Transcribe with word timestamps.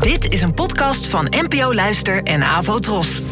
Dit 0.00 0.32
is 0.32 0.42
een 0.42 0.54
podcast 0.54 1.06
van 1.06 1.26
NPO 1.30 1.74
Luister 1.74 2.22
en 2.22 2.42
Avo 2.42 2.78
Tros. 2.78 3.22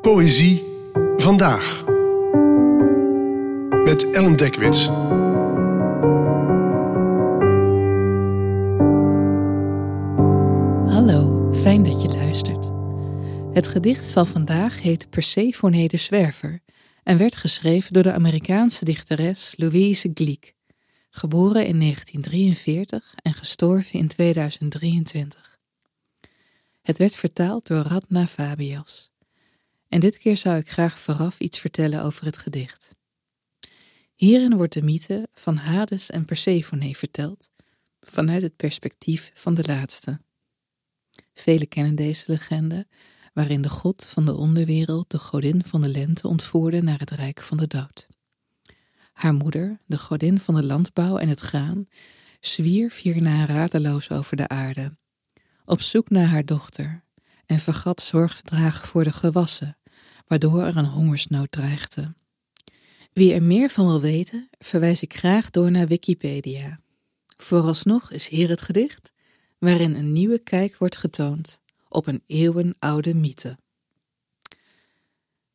Poëzie 0.00 0.64
vandaag. 1.16 1.84
Met 3.84 4.10
Ellen 4.10 4.36
Dekwits. 4.36 4.86
Hallo, 10.94 11.52
fijn 11.54 11.82
dat 11.82 12.02
je 12.02 12.08
luistert. 12.08 12.70
Het 13.52 13.68
gedicht 13.68 14.10
van 14.10 14.26
vandaag 14.26 14.82
heet 14.82 15.10
Persephone 15.10 15.88
de 15.88 15.96
Zwerver 15.96 16.60
en 17.04 17.18
werd 17.18 17.36
geschreven 17.36 17.92
door 17.92 18.02
de 18.02 18.12
Amerikaanse 18.12 18.84
dichteres 18.84 19.54
Louise 19.56 20.10
Glück, 20.14 20.53
geboren 21.16 21.66
in 21.66 21.80
1943 21.80 23.14
en 23.22 23.34
gestorven 23.34 23.98
in 23.98 24.08
2023. 24.08 25.58
Het 26.82 26.98
werd 26.98 27.14
vertaald 27.14 27.66
door 27.66 27.82
Radna 27.82 28.26
Fabias. 28.26 29.10
En 29.88 30.00
dit 30.00 30.18
keer 30.18 30.36
zou 30.36 30.56
ik 30.56 30.70
graag 30.70 30.98
vooraf 30.98 31.40
iets 31.40 31.58
vertellen 31.58 32.02
over 32.02 32.24
het 32.24 32.38
gedicht. 32.38 32.94
Hierin 34.14 34.56
wordt 34.56 34.72
de 34.72 34.82
mythe 34.82 35.28
van 35.32 35.56
Hades 35.56 36.10
en 36.10 36.24
Persephone 36.24 36.94
verteld 36.94 37.50
vanuit 38.00 38.42
het 38.42 38.56
perspectief 38.56 39.30
van 39.34 39.54
de 39.54 39.64
laatste. 39.66 40.20
Velen 41.34 41.68
kennen 41.68 41.94
deze 41.94 42.24
legende, 42.26 42.86
waarin 43.32 43.62
de 43.62 43.70
god 43.70 44.04
van 44.04 44.24
de 44.24 44.34
onderwereld 44.34 45.10
de 45.10 45.18
godin 45.18 45.62
van 45.64 45.80
de 45.80 45.88
lente 45.88 46.28
ontvoerde 46.28 46.82
naar 46.82 46.98
het 46.98 47.10
rijk 47.10 47.40
van 47.40 47.56
de 47.56 47.66
dood. 47.66 48.06
Haar 49.14 49.34
moeder, 49.34 49.78
de 49.86 49.98
godin 49.98 50.40
van 50.40 50.54
de 50.54 50.64
landbouw 50.64 51.16
en 51.16 51.28
het 51.28 51.40
graan, 51.40 51.88
zwierf 52.40 53.00
hierna 53.00 53.46
radeloos 53.46 54.10
over 54.10 54.36
de 54.36 54.48
aarde, 54.48 54.96
op 55.64 55.80
zoek 55.80 56.10
naar 56.10 56.26
haar 56.26 56.44
dochter, 56.44 57.04
en 57.46 57.58
vergat 57.58 58.00
zorg 58.00 58.36
te 58.36 58.42
dragen 58.42 58.86
voor 58.86 59.04
de 59.04 59.12
gewassen, 59.12 59.76
waardoor 60.26 60.62
er 60.62 60.76
een 60.76 60.84
hongersnood 60.84 61.50
dreigde. 61.50 62.14
Wie 63.12 63.34
er 63.34 63.42
meer 63.42 63.70
van 63.70 63.86
wil 63.86 64.00
weten, 64.00 64.48
verwijs 64.58 65.02
ik 65.02 65.16
graag 65.16 65.50
door 65.50 65.70
naar 65.70 65.86
Wikipedia. 65.86 66.80
Vooralsnog 67.36 68.10
is 68.10 68.28
hier 68.28 68.48
het 68.48 68.62
gedicht, 68.62 69.12
waarin 69.58 69.94
een 69.94 70.12
nieuwe 70.12 70.38
kijk 70.38 70.76
wordt 70.78 70.96
getoond 70.96 71.60
op 71.88 72.06
een 72.06 72.22
eeuwenoude 72.26 73.14
mythe. 73.14 73.58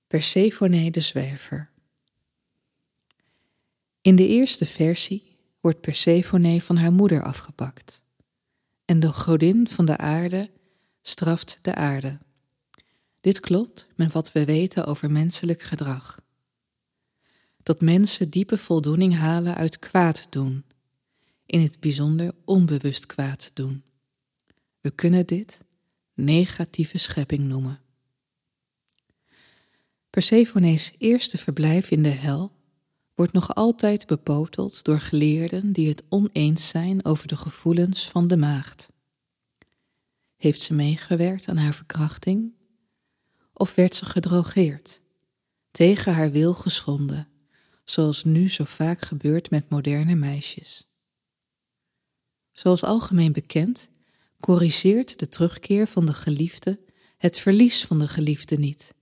Persephone 0.08 0.92
de 0.92 1.02
Zwerver 1.02 1.70
In 4.10 4.16
de 4.16 4.28
eerste 4.28 4.66
versie 4.66 5.38
wordt 5.62 5.82
Persephone 5.82 6.62
van 6.62 6.78
haar 6.78 6.92
moeder 6.92 7.24
afgepakt 7.24 8.02
en 8.86 9.00
de 9.00 9.14
godin 9.14 9.68
van 9.68 9.86
de 9.86 9.98
aarde 9.98 10.50
straft 11.02 11.60
de 11.62 11.76
aarde. 11.76 12.18
Dit 13.20 13.40
klopt 13.40 13.88
met 13.96 14.14
wat 14.14 14.32
we 14.32 14.46
weten 14.46 14.86
over 14.86 15.12
menselijk 15.12 15.62
gedrag. 15.62 16.20
Dat 17.64 17.82
mensen 17.82 18.30
diepe 18.30 18.58
voldoening 18.58 19.16
halen 19.16 19.56
uit 19.56 19.80
kwaad 19.80 20.28
doen, 20.30 20.66
in 21.46 21.62
het 21.62 21.80
bijzonder 21.80 22.32
onbewust 22.46 23.06
kwaad 23.06 23.52
doen. 23.54 23.84
We 24.82 24.92
kunnen 24.92 25.26
dit 25.26 25.62
negatieve 26.14 26.98
schepping 26.98 27.44
noemen. 27.44 27.80
Persephone's 30.10 30.92
eerste 30.98 31.38
verblijf 31.38 31.92
in 31.92 32.04
de 32.04 32.10
hel 32.10 32.58
wordt 33.20 33.34
nog 33.34 33.56
altijd 33.56 34.08
bepoteld 34.08 34.84
door 34.84 35.00
geleerden 35.00 35.72
die 35.72 35.88
het 35.88 36.03
oneens 36.09 36.67
zijn 36.67 37.06
over 37.06 37.28
de 37.28 37.36
gevoelens 37.36 38.09
van 38.09 38.28
de 38.28 38.38
maagd. 38.38 38.89
Heeft 40.36 40.61
ze 40.61 40.73
meegewerkt 40.73 41.48
aan 41.48 41.58
haar 41.58 41.73
verkrachting? 41.73 42.53
Of 43.53 43.76
werd 43.76 43.95
ze 43.95 44.06
gedrogeerd, 44.06 45.02
tegen 45.71 46.14
haar 46.14 46.32
wil 46.32 46.54
geschonden, 46.54 47.27
zoals 47.83 48.23
nu 48.23 48.49
zo 48.49 48.64
vaak 48.64 49.02
gebeurt 49.02 49.49
met 49.49 49.70
moderne 49.70 50.15
meisjes? 50.15 50.88
Zoals 52.52 52.83
algemeen 52.83 53.32
bekend 53.32 53.89
corrigeert 54.39 55.20
de 55.20 55.30
terugkeer 55.30 55.88
van 55.88 56.05
de 56.05 56.14
geliefde 56.14 56.80
het 57.17 57.39
verlies 57.39 57.86
van 57.86 57.99
de 57.99 58.08
geliefde 58.08 58.55
niet. 58.55 58.94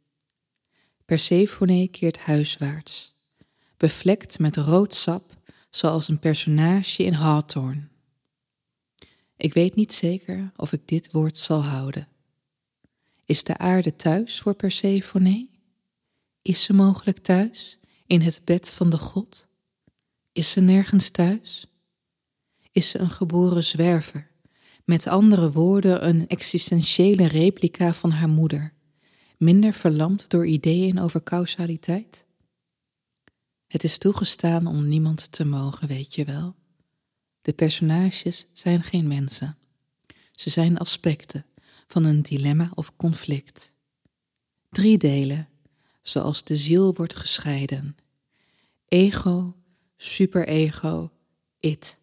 Persephone 1.06 1.88
keert 1.88 2.18
huiswaarts, 2.18 3.16
bevlekt 3.78 4.40
met 4.40 4.56
rood 4.56 4.94
sap, 4.94 5.34
zoals 5.70 6.08
een 6.08 6.20
personage 6.20 7.04
in 7.04 7.14
Hawthorne. 7.14 7.88
Ik 9.38 9.54
weet 9.54 9.76
niet 9.76 9.94
zeker 9.94 10.52
of 10.56 10.74
ik 10.74 10.88
dit 10.88 11.12
woord 11.12 11.38
zal 11.38 11.64
houden. 11.64 12.08
Is 13.26 13.44
de 13.44 13.58
aarde 13.58 13.96
thuis 13.96 14.40
voor 14.40 14.54
Persephone? 14.56 15.48
Is 16.42 16.64
ze 16.64 16.74
mogelijk 16.74 17.18
thuis 17.18 17.80
in 18.06 18.22
het 18.22 18.42
bed 18.44 18.70
van 18.70 18.90
de 18.90 18.98
god? 18.98 19.48
Is 20.32 20.52
ze 20.52 20.62
nergens 20.62 21.10
thuis? 21.10 21.68
Is 22.72 22.90
ze 22.90 23.00
een 23.00 23.10
geboren 23.10 23.64
zwerver? 23.64 24.32
Met 24.86 25.08
andere 25.08 25.52
woorden, 25.52 26.08
een 26.08 26.28
existentiële 26.28 27.28
replica 27.28 27.94
van 27.94 28.12
haar 28.12 28.30
moeder, 28.30 28.74
minder 29.38 29.74
verlamd 29.74 30.30
door 30.30 30.48
ideeën 30.48 31.00
over 31.00 31.24
causaliteit? 31.24 32.27
Het 33.68 33.84
is 33.84 33.98
toegestaan 33.98 34.68
om 34.68 34.88
niemand 34.88 35.32
te 35.32 35.46
mogen, 35.46 35.88
weet 35.88 36.16
je 36.16 36.26
wel. 36.26 36.56
De 37.42 37.54
personages 37.54 38.46
zijn 38.54 38.84
geen 38.84 39.08
mensen. 39.08 39.58
Ze 40.32 40.50
zijn 40.50 40.78
aspecten 40.78 41.46
van 41.88 42.04
een 42.04 42.22
dilemma 42.22 42.72
of 42.74 42.96
conflict. 42.96 43.74
Drie 44.70 44.98
delen, 44.98 45.48
zoals 46.02 46.44
de 46.44 46.56
ziel 46.56 46.94
wordt 46.94 47.16
gescheiden. 47.16 47.96
Ego, 48.88 49.56
superego, 49.96 51.12
it. 51.60 51.98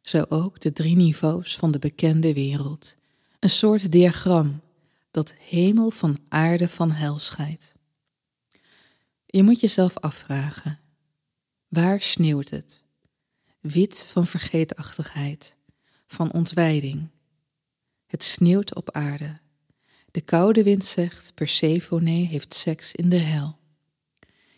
Zo 0.00 0.24
ook 0.28 0.60
de 0.60 0.72
drie 0.72 0.96
niveaus 0.96 1.56
van 1.56 1.70
de 1.70 1.78
bekende 1.78 2.34
wereld. 2.34 2.96
Een 3.40 3.50
soort 3.50 3.92
diagram 3.92 4.60
dat 5.10 5.34
hemel 5.38 5.90
van 5.90 6.18
aarde 6.28 6.68
van 6.68 6.90
hel 6.90 7.18
scheidt. 7.18 7.75
Je 9.36 9.42
moet 9.42 9.60
jezelf 9.60 9.98
afvragen: 9.98 10.80
waar 11.68 12.00
sneeuwt 12.00 12.50
het? 12.50 12.82
Wit 13.60 13.98
van 13.98 14.26
vergeetachtigheid, 14.26 15.56
van 16.06 16.32
ontwijding. 16.32 17.08
Het 18.06 18.22
sneeuwt 18.22 18.74
op 18.74 18.90
aarde. 18.90 19.40
De 20.10 20.20
koude 20.20 20.62
wind 20.62 20.84
zegt: 20.84 21.34
Persephone 21.34 22.10
heeft 22.10 22.54
seks 22.54 22.94
in 22.94 23.08
de 23.08 23.18
hel. 23.18 23.58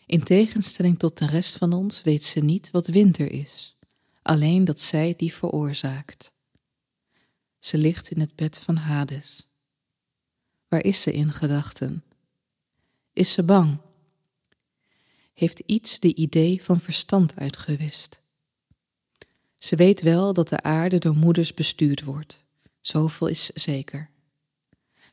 In 0.05 0.23
tegenstelling 0.23 0.99
tot 0.99 1.17
de 1.17 1.25
rest 1.25 1.57
van 1.57 1.73
ons 1.73 2.01
weet 2.01 2.23
ze 2.23 2.39
niet 2.39 2.71
wat 2.71 2.87
winter 2.87 3.31
is 3.31 3.77
alleen 4.21 4.65
dat 4.65 4.79
zij 4.79 5.13
die 5.17 5.33
veroorzaakt. 5.33 6.33
Ze 7.59 7.77
ligt 7.77 8.11
in 8.11 8.19
het 8.19 8.35
bed 8.35 8.57
van 8.57 8.75
Hades. 8.75 9.47
Waar 10.67 10.83
is 10.83 11.01
ze 11.01 11.13
in 11.13 11.33
gedachten? 11.33 12.03
Is 13.13 13.31
ze 13.31 13.43
bang? 13.43 13.79
Heeft 15.39 15.61
iets 15.65 15.99
de 15.99 16.15
idee 16.15 16.63
van 16.63 16.79
verstand 16.79 17.35
uitgewist? 17.35 18.21
Ze 19.55 19.75
weet 19.75 20.01
wel 20.01 20.33
dat 20.33 20.49
de 20.49 20.61
aarde 20.61 20.97
door 20.97 21.15
moeders 21.15 21.53
bestuurd 21.53 22.03
wordt, 22.03 22.43
zoveel 22.81 23.27
is 23.27 23.45
zeker. 23.45 24.09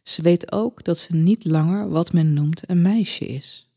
Ze 0.02 0.22
weet 0.22 0.52
ook 0.52 0.84
dat 0.84 0.98
ze 0.98 1.14
niet 1.14 1.44
langer 1.44 1.88
wat 1.88 2.12
men 2.12 2.34
noemt 2.34 2.70
een 2.70 2.82
meisje 2.82 3.26
is. 3.26 3.68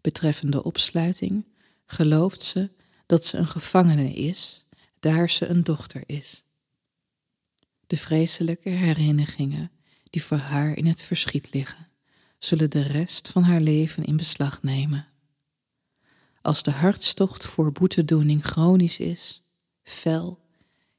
Betreffende 0.00 0.64
opsluiting 0.64 1.44
gelooft 1.86 2.42
ze 2.42 2.68
dat 3.06 3.24
ze 3.24 3.36
een 3.36 3.48
gevangene 3.48 4.12
is, 4.12 4.64
daar 5.00 5.30
ze 5.30 5.46
een 5.46 5.64
dochter 5.64 6.02
is. 6.06 6.42
De 7.86 7.96
vreselijke 7.96 8.68
herinneringen 8.68 9.70
die 10.10 10.22
voor 10.22 10.36
haar 10.36 10.76
in 10.76 10.86
het 10.86 11.02
verschiet 11.02 11.52
liggen, 11.52 11.88
zullen 12.38 12.70
de 12.70 12.82
rest 12.82 13.28
van 13.28 13.42
haar 13.42 13.60
leven 13.60 14.04
in 14.04 14.16
beslag 14.16 14.62
nemen. 14.62 15.11
Als 16.42 16.62
de 16.62 16.70
hartstocht 16.70 17.44
voor 17.44 17.72
boetedoening 17.72 18.44
chronisch 18.44 19.00
is, 19.00 19.42
fel, 19.82 20.38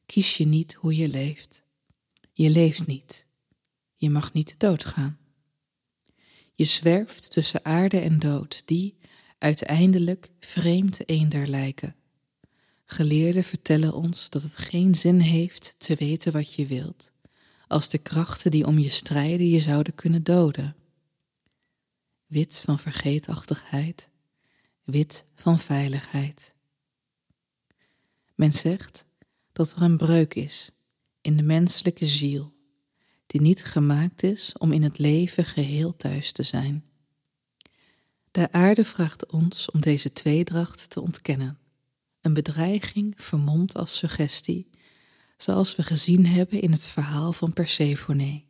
kies 0.06 0.38
je 0.38 0.46
niet 0.46 0.74
hoe 0.74 0.96
je 0.96 1.08
leeft. 1.08 1.64
Je 2.34 2.50
leeft 2.50 2.88
niet. 2.88 3.28
Je 3.96 4.10
mag 4.10 4.34
niet 4.34 4.56
doodgaan. 4.58 5.18
Je 6.54 6.66
zwerft 6.66 7.32
tussen 7.32 7.66
aarde 7.66 8.00
en 8.00 8.20
dood, 8.20 8.62
die 8.66 8.98
uiteindelijk 9.38 10.30
vreemd 10.40 11.10
eender 11.10 11.48
lijken. 11.48 11.96
Geleerden 12.86 13.44
vertellen 13.44 13.94
ons 13.94 14.30
dat 14.30 14.42
het 14.42 14.58
geen 14.58 14.96
zin 14.96 15.20
heeft 15.20 15.76
te 15.78 15.96
weten 15.96 16.32
wat 16.32 16.54
je 16.54 16.66
wilt, 16.66 17.12
als 17.68 17.90
de 17.90 17.98
krachten 17.98 18.52
die 18.52 18.68
om 18.68 18.80
je 18.80 18.90
strijden 18.90 19.48
je 19.48 19.60
zouden 19.60 19.96
kunnen 19.96 20.24
doden. 20.24 20.76
Wit 22.26 22.60
van 22.60 22.80
vergeetachtigheid, 22.80 24.10
wit 24.84 25.26
van 25.36 25.60
veiligheid. 25.60 26.56
Men 28.36 28.54
zegt 28.54 29.06
dat 29.52 29.72
er 29.72 29.82
een 29.82 29.98
breuk 29.98 30.34
is 30.34 30.72
in 31.22 31.38
de 31.38 31.44
menselijke 31.44 32.06
ziel, 32.06 32.54
die 33.26 33.42
niet 33.42 33.64
gemaakt 33.66 34.24
is 34.24 34.54
om 34.58 34.72
in 34.72 34.84
het 34.84 34.98
leven 34.98 35.46
geheel 35.46 35.96
thuis 35.96 36.32
te 36.32 36.44
zijn. 36.44 36.84
De 38.32 38.52
aarde 38.52 38.86
vraagt 38.86 39.32
ons 39.32 39.72
om 39.72 39.82
deze 39.82 40.14
tweedracht 40.14 40.90
te 40.90 41.02
ontkennen. 41.02 41.58
Een 42.22 42.34
bedreiging 42.34 43.14
vermomd 43.18 43.76
als 43.76 43.98
suggestie, 43.98 44.70
zoals 45.38 45.76
we 45.76 45.84
gezien 45.84 46.26
hebben 46.26 46.62
in 46.62 46.72
het 46.72 46.84
verhaal 46.84 47.34
van 47.34 47.54
Persephone. 47.54 48.44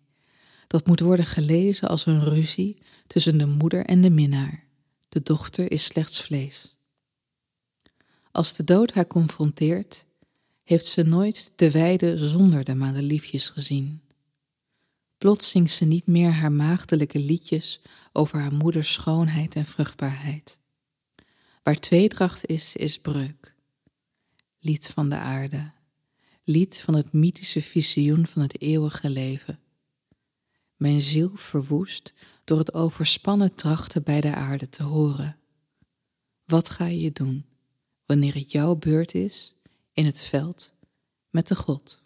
Dat 0.68 0.88
moet 0.88 1.00
worden 1.00 1.26
gelezen 1.26 1.90
als 1.90 2.06
een 2.06 2.24
ruzie 2.24 2.78
tussen 3.08 3.38
de 3.38 3.46
moeder 3.46 3.86
en 3.86 4.02
de 4.02 4.10
minnaar. 4.10 4.64
De 5.14 5.24
dochter 5.24 5.72
is 5.72 5.84
slechts 5.84 6.22
vlees. 6.22 6.76
Als 8.32 8.54
de 8.54 8.64
dood 8.64 8.94
haar 8.94 9.08
confronteert, 9.08 10.06
heeft 10.64 10.86
ze 10.86 11.04
nooit 11.04 11.52
de 11.56 11.72
weide 11.72 12.28
zonder 12.28 12.64
de 12.64 12.76
madeliefjes 12.76 13.50
gezien. 13.50 14.02
Plots 15.18 15.50
zingt 15.50 15.72
ze 15.72 15.86
niet 15.86 16.08
meer 16.08 16.32
haar 16.32 16.52
maagdelijke 16.52 17.20
liedjes 17.20 17.82
over 18.12 18.40
haar 18.40 18.54
moeders 18.54 18.94
schoonheid 18.94 19.56
en 19.56 19.66
vruchtbaarheid. 19.66 20.60
Waar 21.64 21.80
tweedracht 21.80 22.46
is, 22.46 22.76
is 22.76 23.00
breuk. 23.00 23.54
Lied 24.60 24.88
van 24.88 25.10
de 25.10 25.18
aarde, 25.18 25.72
lied 26.44 26.80
van 26.80 26.96
het 26.96 27.12
mythische 27.12 27.62
visioen 27.62 28.28
van 28.28 28.42
het 28.42 28.62
eeuwige 28.62 29.10
leven. 29.10 29.60
Mijn 30.78 31.02
ziel 31.02 31.32
verwoest 31.36 32.14
door 32.44 32.58
het 32.58 32.74
overspannen 32.74 33.56
trachten 33.56 34.04
bij 34.04 34.22
de 34.22 34.36
aarde 34.36 34.70
te 34.70 34.84
horen. 34.84 35.38
Wat 36.46 36.70
ga 36.70 36.86
je 36.86 37.12
doen 37.12 37.46
wanneer 38.06 38.34
het 38.34 38.52
jouw 38.52 38.76
beurt 38.76 39.14
is 39.14 39.56
in 39.94 40.06
het 40.06 40.20
veld 40.20 40.74
met 41.30 41.48
de 41.48 41.56
God? 41.56 42.04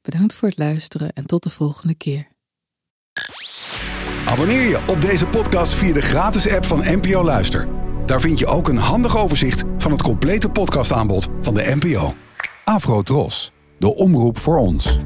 Bedankt 0.00 0.34
voor 0.34 0.48
het 0.48 0.58
luisteren 0.58 1.12
en 1.12 1.26
tot 1.26 1.42
de 1.42 1.50
volgende 1.50 1.94
keer. 1.94 2.28
Abonneer 4.26 4.68
je 4.68 4.82
op 4.88 5.00
deze 5.00 5.26
podcast 5.26 5.74
via 5.74 5.92
de 5.92 6.02
gratis 6.02 6.48
app 6.50 6.64
van 6.64 6.78
NPO 6.78 7.24
Luister. 7.24 7.68
Daar 8.06 8.20
vind 8.20 8.38
je 8.38 8.46
ook 8.46 8.68
een 8.68 8.76
handig 8.76 9.16
overzicht 9.16 9.62
van 9.78 9.92
het 9.92 10.02
complete 10.02 10.48
podcastaanbod 10.48 11.28
van 11.40 11.54
de 11.54 11.76
NPO. 11.80 12.14
Afro 12.64 13.02
Tros, 13.02 13.52
de 13.78 13.94
omroep 13.94 14.38
voor 14.38 14.58
ons. 14.58 14.98